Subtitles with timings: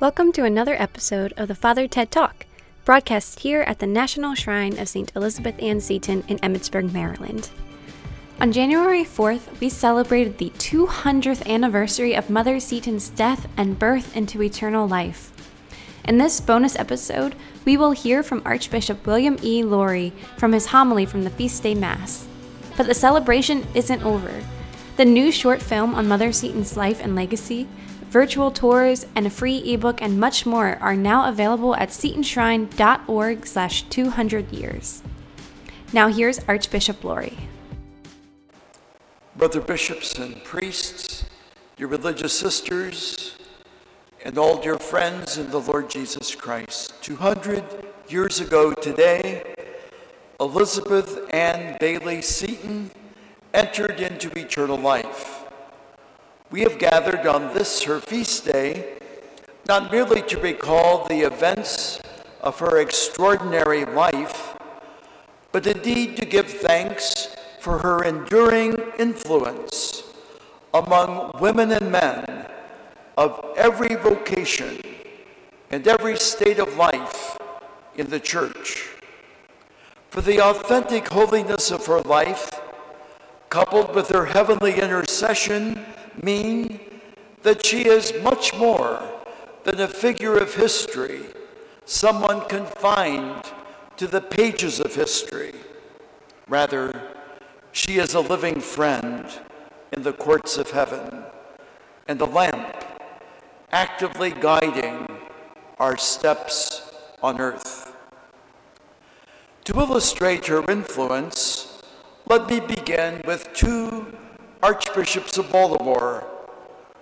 [0.00, 2.46] Welcome to another episode of the Father Ted Talk,
[2.86, 5.12] broadcast here at the National Shrine of St.
[5.14, 7.50] Elizabeth Ann Seton in Emmitsburg, Maryland.
[8.40, 14.42] On January 4th, we celebrated the 200th anniversary of Mother Seton's death and birth into
[14.42, 15.32] eternal life.
[16.06, 17.34] In this bonus episode,
[17.66, 19.62] we will hear from Archbishop William E.
[19.62, 22.26] Lori from his homily from the Feast Day Mass.
[22.74, 24.32] But the celebration isn't over.
[24.96, 27.68] The new short film on Mother Seton's life and legacy
[28.10, 33.82] virtual tours, and a free ebook and much more are now available at setonshrine.org slash
[33.84, 35.02] 200 years.
[35.92, 37.38] Now here's Archbishop Lori.
[39.36, 41.24] Brother bishops and priests,
[41.78, 43.36] your religious sisters,
[44.24, 46.92] and all dear friends in the Lord Jesus Christ.
[47.02, 47.64] 200
[48.08, 49.54] years ago today,
[50.40, 52.90] Elizabeth Ann Bayley Seton
[53.52, 55.44] entered into eternal life.
[56.50, 58.98] We have gathered on this her feast day
[59.68, 62.00] not merely to recall the events
[62.40, 64.56] of her extraordinary life,
[65.52, 70.02] but indeed to give thanks for her enduring influence
[70.72, 72.46] among women and men
[73.16, 74.80] of every vocation
[75.70, 77.36] and every state of life
[77.96, 78.88] in the church.
[80.08, 82.59] For the authentic holiness of her life,
[83.50, 85.84] coupled with her heavenly intercession
[86.22, 86.80] mean
[87.42, 89.02] that she is much more
[89.64, 91.22] than a figure of history,
[91.84, 93.44] someone confined
[93.96, 95.52] to the pages of history.
[96.48, 97.02] Rather,
[97.72, 99.26] she is a living friend
[99.92, 101.24] in the courts of heaven
[102.08, 102.84] and a lamp
[103.72, 105.06] actively guiding
[105.78, 106.92] our steps
[107.22, 107.94] on earth.
[109.64, 111.69] To illustrate her influence,
[112.30, 114.06] let me begin with two
[114.62, 116.24] archbishops of Baltimore,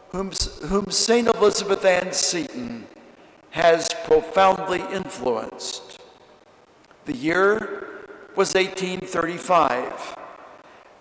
[0.08, 0.30] whom,
[0.68, 1.28] whom St.
[1.28, 2.86] Elizabeth Ann Seton
[3.50, 6.00] has profoundly influenced.
[7.04, 8.06] The year
[8.36, 10.16] was 1835,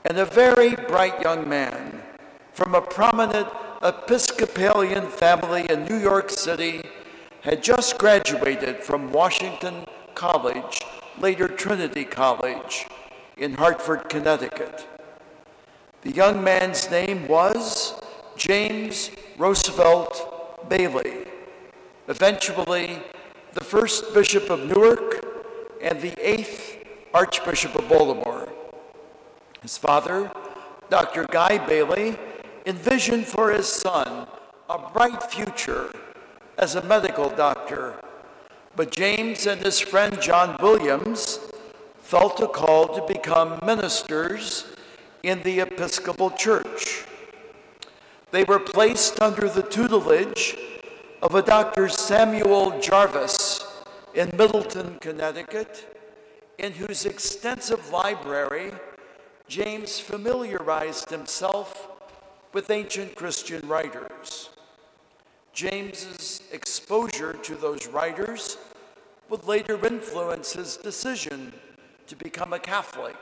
[0.03, 2.01] and a very bright young man
[2.51, 3.47] from a prominent
[3.81, 6.81] Episcopalian family in New York City
[7.43, 10.81] had just graduated from Washington College,
[11.17, 12.87] later Trinity College,
[13.37, 14.87] in Hartford, Connecticut.
[16.01, 17.99] The young man's name was
[18.35, 21.25] James Roosevelt Bayley,
[22.07, 23.01] eventually
[23.53, 25.25] the first Bishop of Newark
[25.81, 26.83] and the eighth
[27.13, 28.49] Archbishop of Baltimore.
[29.61, 30.31] His father,
[30.89, 31.25] Dr.
[31.25, 32.17] Guy Bayley,
[32.65, 34.27] envisioned for his son
[34.69, 35.91] a bright future
[36.57, 37.95] as a medical doctor,
[38.75, 41.39] but James and his friend John Williams
[42.07, 44.65] felt a call to become ministers
[45.23, 47.03] in the Episcopal Church.
[48.31, 50.55] They were placed under the tutelage
[51.21, 51.89] of a Dr.
[51.89, 53.61] Samuel Jarvis
[54.13, 55.99] in Middletown, Connecticut,
[56.57, 58.71] in whose extensive library
[59.49, 61.89] James familiarized himself
[62.53, 64.49] with ancient Christian writers.
[65.51, 68.55] James's exposure to those writers
[69.27, 71.51] would later influence his decision
[72.07, 73.17] to become a Catholic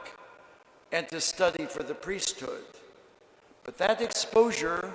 [0.91, 2.63] and to study for the priesthood.
[3.63, 4.93] But that exposure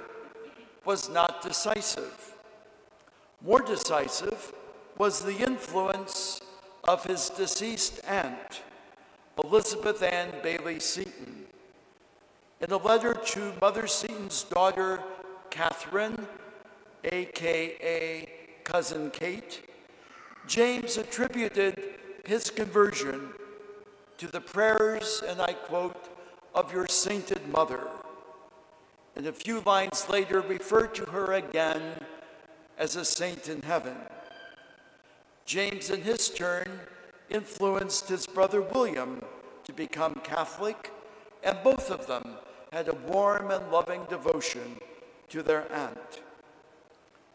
[0.84, 2.34] was not decisive.
[3.44, 4.52] More decisive
[4.96, 6.40] was the influence
[6.84, 8.62] of his deceased aunt,
[9.42, 11.46] Elizabeth Ann Bayley Seton.
[12.60, 15.02] In a letter to Mother Seton's daughter,
[15.50, 16.26] Catherine,
[17.04, 18.28] aka
[18.64, 19.62] Cousin Kate,
[20.46, 21.82] James attributed
[22.26, 23.30] his conversion
[24.20, 25.96] to the prayers, and I quote,
[26.54, 27.88] of your sainted mother.
[29.16, 31.80] And a few lines later, refer to her again
[32.76, 33.96] as a saint in heaven.
[35.46, 36.68] James, in his turn,
[37.30, 39.24] influenced his brother William
[39.64, 40.92] to become Catholic,
[41.42, 42.34] and both of them
[42.74, 44.76] had a warm and loving devotion
[45.30, 46.20] to their aunt.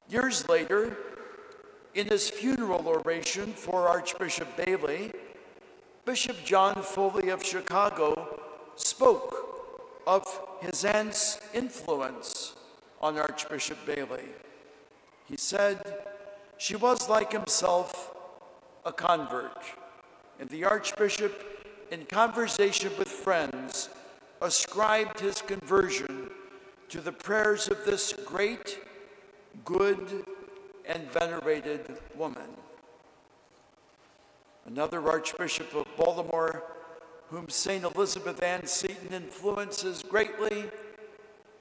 [0.07, 0.95] Years later,
[1.95, 5.11] in his funeral oration for Archbishop Bayley,
[6.05, 8.39] Bishop John Foley of Chicago
[8.75, 10.23] spoke of
[10.61, 12.53] his aunt's influence
[13.01, 14.29] on Archbishop Bayley.
[15.25, 16.03] He said,
[16.59, 18.15] She was like himself,
[18.85, 19.63] a convert.
[20.39, 21.43] And the Archbishop,
[21.89, 23.89] in conversation with friends,
[24.41, 26.29] ascribed his conversion
[26.89, 28.77] to the prayers of this great,
[29.63, 30.23] good,
[30.85, 32.49] and venerated woman.
[34.65, 36.63] Another Archbishop of Baltimore,
[37.29, 37.83] whom St.
[37.83, 40.65] Elizabeth Ann Seton influences greatly,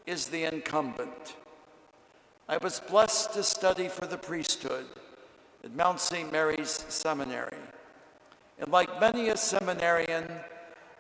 [0.07, 1.37] is the incumbent.
[2.49, 4.87] I was blessed to study for the priesthood
[5.63, 6.31] at Mount St.
[6.31, 7.57] Mary's Seminary.
[8.59, 10.31] And like many a seminarian,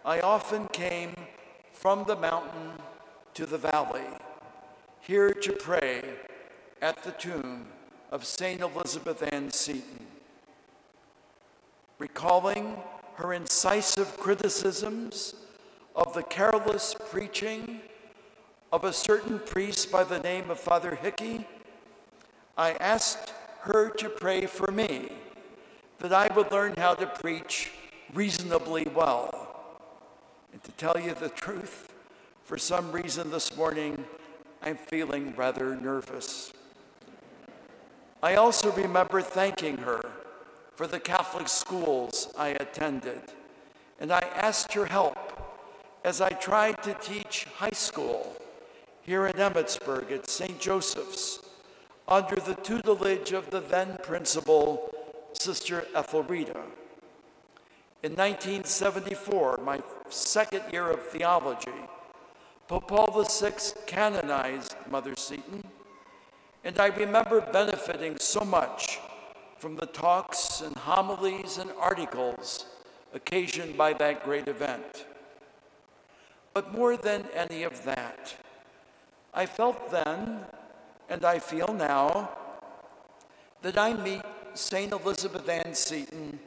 [0.05, 1.15] I often came
[1.73, 2.73] from the mountain
[3.35, 4.07] to the valley,
[5.01, 6.03] here to pray
[6.81, 7.67] at the tomb
[8.11, 8.61] of St.
[8.61, 10.04] Elizabeth Ann Seton.
[12.25, 12.79] Recalling
[13.17, 15.35] her incisive criticisms
[15.95, 17.83] of the careless preaching
[18.73, 21.47] of a certain priest by the name of Father Hickey,
[22.57, 23.35] I asked
[23.65, 25.11] her to pray for me
[25.99, 27.73] that I would learn how to preach
[28.15, 29.77] reasonably well.
[30.51, 31.93] And to tell you the truth,
[32.43, 34.03] for some reason this morning,
[34.63, 36.55] I'm feeling rather nervous.
[38.23, 40.01] I also remember thanking her
[40.75, 43.23] for the Catholic schools I attended,
[44.01, 45.19] and I asked her help
[46.05, 48.37] as I tried to teach high school
[49.03, 50.59] here in Emmitsburg at St.
[50.61, 51.41] Joseph's
[52.09, 54.95] under the tutelage of the then principal,
[55.33, 56.61] Sister Ethelreda.
[58.03, 59.81] In 1974, my
[60.11, 61.71] second year of theology,
[62.69, 63.53] Pope Paul VI
[63.87, 65.65] canonized Mother Seton,
[66.65, 68.99] and I remember benefiting so much
[69.65, 72.67] from the talks and homilies and articles
[73.15, 75.07] occasioned by that great event.
[76.53, 78.35] But more than any of that,
[79.33, 80.41] I felt then,
[81.09, 82.29] and I feel now,
[83.63, 84.21] that I meet
[84.53, 84.93] St.
[84.93, 86.39] Elizabeth Ann Seton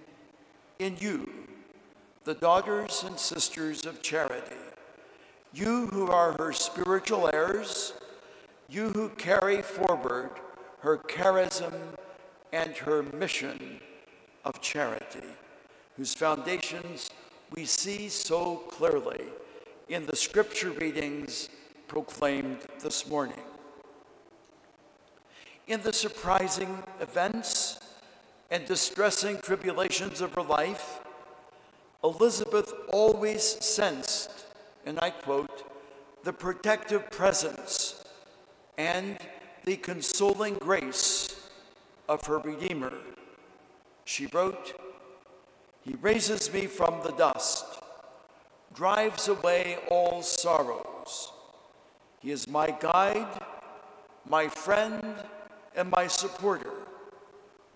[0.77, 1.27] in you,
[2.23, 4.61] the daughters and sisters of charity.
[5.55, 7.93] You who are her spiritual heirs,
[8.69, 10.29] you who carry forward
[10.81, 11.73] her charism
[12.51, 13.79] and her mission
[14.45, 15.27] of charity,
[15.95, 17.09] whose foundations
[17.51, 19.23] we see so clearly
[19.89, 21.49] in the scripture readings
[21.87, 23.39] proclaimed this morning.
[25.67, 27.79] In the surprising events
[28.49, 31.01] and distressing tribulations of her life,
[32.03, 34.45] Elizabeth always sensed,
[34.85, 35.63] and I quote,
[36.23, 38.03] the protective presence
[38.77, 39.17] and
[39.65, 41.36] the consoling grace
[42.07, 42.93] of her Redeemer.
[44.05, 44.79] She wrote,
[45.81, 47.65] He raises me from the dust,
[48.73, 51.31] drives away all sorrows
[52.19, 53.41] he is my guide,
[54.27, 55.15] my friend,
[55.75, 56.73] and my supporter.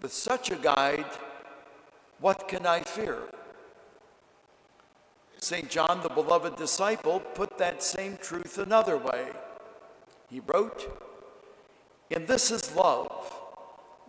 [0.01, 1.05] With such a guide,
[2.19, 3.19] what can I fear?
[5.37, 5.69] St.
[5.69, 9.27] John, the beloved disciple, put that same truth another way.
[10.29, 10.99] He wrote,
[12.09, 13.30] And this is love,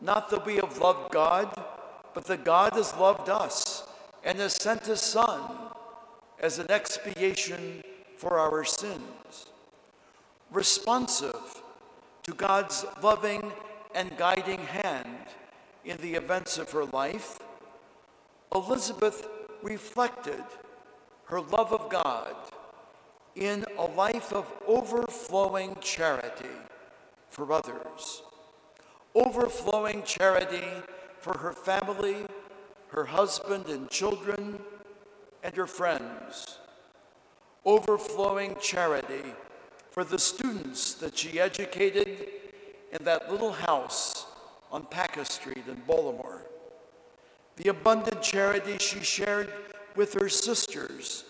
[0.02, 1.54] not that we have loved God,
[2.12, 3.84] but that God has loved us
[4.24, 5.40] and has sent his Son
[6.40, 7.82] as an expiation
[8.16, 9.46] for our sins.
[10.50, 11.62] Responsive
[12.24, 13.52] to God's loving
[13.94, 15.28] and guiding hand
[15.84, 17.38] in the events of her life,
[18.54, 19.26] Elizabeth
[19.62, 20.44] reflected
[21.24, 22.34] her love of God
[23.34, 26.44] in a life of overflowing charity
[27.30, 28.22] for others,
[29.14, 30.64] overflowing charity
[31.18, 32.16] for her family,
[32.88, 34.58] her husband and children,
[35.42, 36.58] and her friends,
[37.64, 39.34] overflowing charity
[39.90, 42.28] for the students that she educated
[42.92, 44.26] in that little house
[44.70, 46.42] on Paca Street in Baltimore,
[47.56, 49.52] the abundant charity she shared
[49.96, 51.24] with her sisters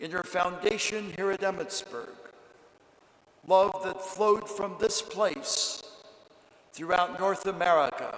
[0.00, 2.10] in her foundation here at Emmitsburg,
[3.46, 5.75] love that flowed from this place
[6.76, 8.14] throughout North America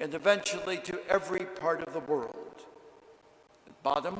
[0.00, 2.62] and eventually to every part of the world.
[3.66, 4.18] At bottom,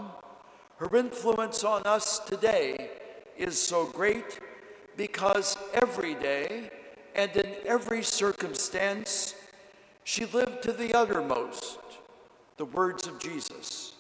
[0.77, 2.91] her influence on us today
[3.39, 4.39] is so great
[4.99, 6.71] because every day
[7.15, 9.35] and in every circumstance,
[10.05, 11.79] she lived to the uttermost
[12.59, 13.95] the words of Jesus.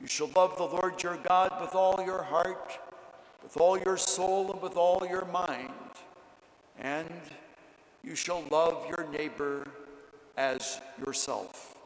[0.00, 2.78] You shall love the Lord your God with all your heart,
[3.42, 5.72] with all your soul, and with all your mind.
[6.78, 7.10] And
[8.04, 9.66] you shall love your neighbor
[10.36, 11.76] as yourself.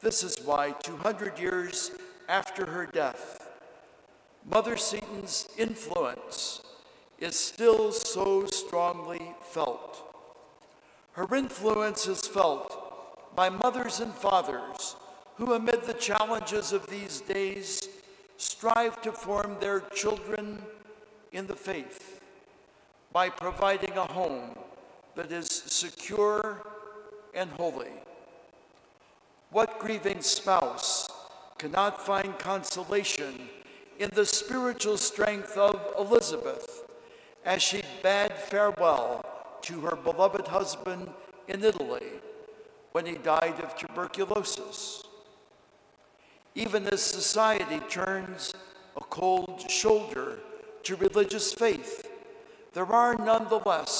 [0.00, 1.92] This is why, 200 years
[2.28, 3.48] after her death,
[4.44, 6.60] Mother Seton's influence
[7.18, 10.14] is still so strongly felt.
[11.12, 14.96] Her influence is felt by mothers and fathers
[15.36, 17.88] who, amid the challenges of these days,
[18.36, 20.62] strive to form their children
[21.32, 22.22] in the faith
[23.12, 24.54] by providing a home
[25.16, 26.62] that is secure
[27.34, 27.90] and holy.
[29.50, 31.08] What grieving spouse
[31.58, 33.48] cannot find consolation
[33.98, 36.84] in the spiritual strength of Elizabeth
[37.44, 39.24] as she bade farewell
[39.62, 41.08] to her beloved husband
[41.48, 42.06] in Italy
[42.92, 45.02] when he died of tuberculosis.
[46.54, 48.52] Even as society turns
[48.96, 50.38] a cold shoulder
[50.82, 52.10] to religious faith,
[52.72, 53.95] there are nonetheless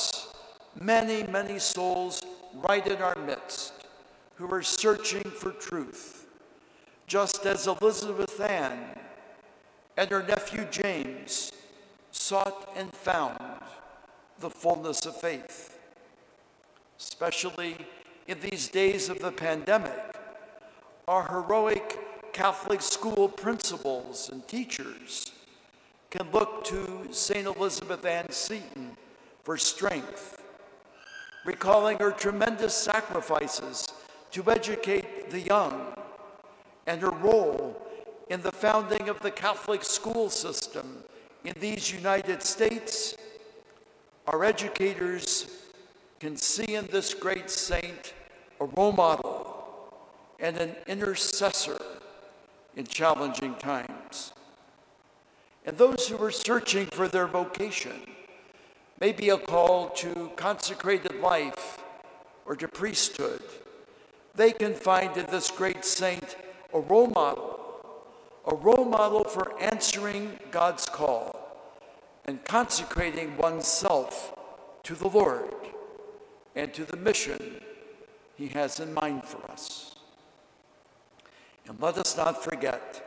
[0.80, 2.22] many, many souls
[2.54, 3.72] right in our midst
[4.36, 6.26] who are searching for truth,
[7.06, 8.98] just as Elizabeth Ann
[9.96, 11.52] and her nephew James
[12.10, 13.38] sought and found
[14.40, 15.78] the fullness of faith.
[16.98, 17.76] Especially
[18.26, 20.16] in these days of the pandemic,
[21.08, 25.32] our heroic Catholic school principals and teachers
[26.10, 27.46] can look to St.
[27.46, 28.96] Elizabeth Ann Seton
[29.42, 30.42] for strength,
[31.46, 33.86] recalling her tremendous sacrifices
[34.32, 35.94] to educate the young
[36.86, 37.80] and her role
[38.28, 41.04] in the founding of the Catholic school system
[41.44, 43.16] in these United States.
[44.26, 45.62] Our educators
[46.18, 48.14] can see in this great saint
[48.60, 49.92] a role model
[50.40, 51.78] and an intercessor
[52.74, 54.32] in challenging times.
[55.64, 58.02] And those who are searching for their vocation,
[59.00, 61.78] may be a call to consecrated life
[62.44, 63.42] or to priesthood,
[64.34, 66.36] they can find in this great saint
[66.72, 67.60] a role model,
[68.46, 71.42] a role model for answering God's call
[72.24, 74.34] and consecrating oneself
[74.82, 75.54] to the Lord
[76.54, 77.60] and to the mission
[78.36, 79.94] He has in mind for us.
[81.66, 83.02] And let us not forget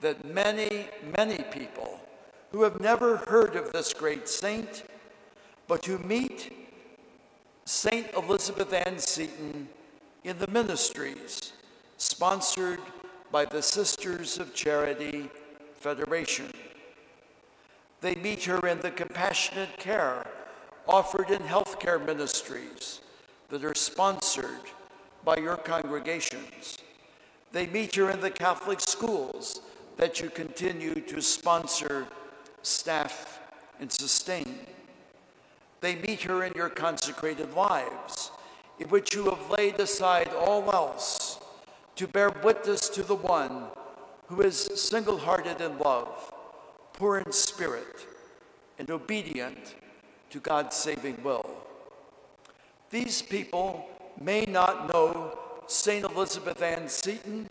[0.00, 0.86] that many,
[1.16, 2.00] many people
[2.52, 4.84] who have never heard of this great saint,
[5.68, 6.52] but to meet
[7.64, 9.68] Saint Elizabeth Ann Seton
[10.24, 11.52] in the ministries
[11.96, 12.80] sponsored
[13.32, 15.28] by the Sisters of Charity
[15.74, 16.50] Federation.
[18.00, 20.26] They meet her in the compassionate care
[20.86, 23.00] offered in healthcare ministries
[23.48, 24.60] that are sponsored
[25.24, 26.78] by your congregations.
[27.52, 29.60] They meet her in the Catholic schools
[29.96, 32.06] that you continue to sponsor,
[32.62, 33.40] staff,
[33.80, 34.60] and sustain.
[35.80, 38.30] They meet her in your consecrated lives,
[38.78, 41.38] in which you have laid aside all else
[41.96, 43.64] to bear witness to the one
[44.28, 46.32] who is single hearted in love,
[46.92, 48.06] poor in spirit,
[48.78, 49.74] and obedient
[50.30, 51.48] to God's saving will.
[52.90, 53.88] These people
[54.20, 56.04] may not know St.
[56.04, 57.48] Elizabeth Ann Seton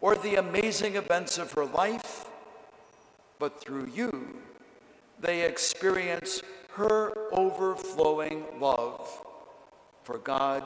[0.00, 2.26] or the amazing events of her life,
[3.38, 4.36] but through you,
[5.20, 6.42] they experience
[6.74, 9.08] her overflowing love
[10.02, 10.64] for God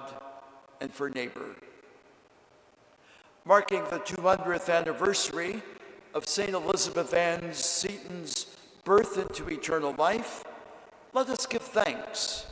[0.80, 1.54] and for neighbor.
[3.44, 5.62] Marking the 200th anniversary
[6.14, 6.50] of St.
[6.50, 10.44] Elizabeth Ann Seton's birth into eternal life,
[11.12, 12.46] let us give thanks,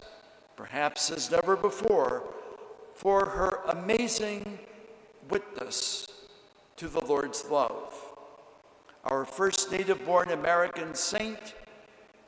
[0.57, 2.25] perhaps as never before,
[2.95, 4.59] for her amazing
[5.31, 6.07] witness
[6.77, 7.95] to the Lord's love.
[9.05, 11.55] Our first native born American saint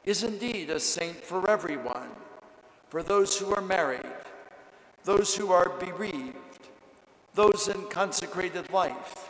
[0.08, 2.08] is indeed a saint for everyone,
[2.88, 4.00] for those who are married,
[5.04, 6.70] those who are bereaved,
[7.34, 9.28] those in consecrated life,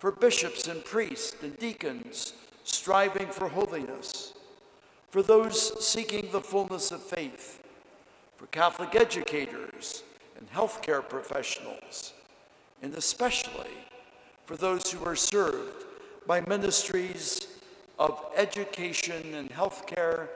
[0.00, 2.34] for bishops and priests and deacons
[2.64, 4.34] striving for holiness,
[5.10, 7.62] for those seeking the fullness of faith,
[8.36, 10.02] for Catholic educators
[10.36, 12.14] and healthcare professionals,
[12.82, 13.70] and especially
[14.44, 15.84] for those who are served
[16.26, 17.53] by ministries
[17.98, 20.28] of education and healthcare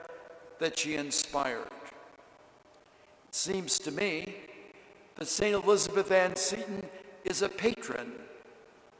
[0.59, 1.67] that she inspired.
[3.27, 4.35] It seems to me
[5.17, 5.53] that St.
[5.53, 6.83] Elizabeth Ann Seton
[7.25, 8.13] is a patron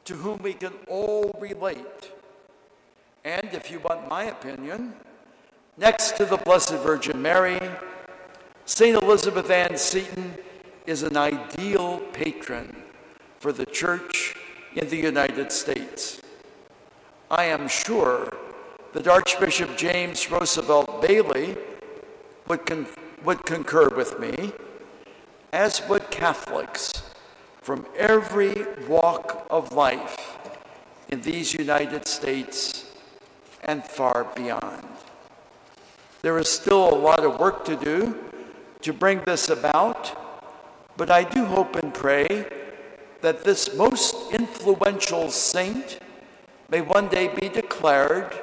[0.04, 2.12] to whom we can all relate.
[3.24, 4.94] And if you want my opinion,
[5.76, 7.60] next to the Blessed Virgin Mary,
[8.64, 9.02] St.
[9.02, 10.34] Elizabeth Ann Seton
[10.86, 12.74] is an ideal patron
[13.38, 14.36] for the church
[14.74, 16.20] in the United States.
[17.30, 18.32] I am sure
[18.92, 21.56] that Archbishop James Roosevelt Bayley
[22.48, 22.86] would, con-
[23.24, 24.52] would concur with me,
[25.52, 27.02] as would Catholics
[27.60, 30.38] from every walk of life
[31.08, 32.86] in these United States
[33.64, 34.86] and far beyond.
[36.22, 38.16] There is still a lot of work to do
[38.82, 40.16] to bring this about
[41.00, 42.46] but I do hope and pray
[43.22, 45.98] that this most influential saint
[46.68, 48.38] may one day be declared,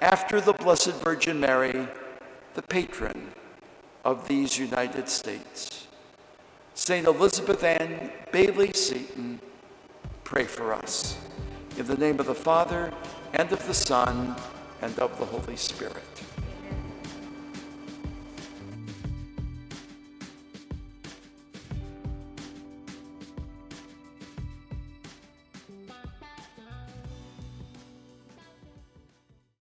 [0.00, 1.88] after the Blessed Virgin Mary,
[2.54, 3.32] the patron
[4.04, 5.86] of these United States.
[6.74, 7.06] St.
[7.06, 9.40] Elizabeth Ann Bayley Seton,
[10.24, 11.18] pray for us.
[11.76, 12.92] In the name of the Father,
[13.32, 14.36] and of the Son,
[14.80, 16.22] and of the Holy Spirit.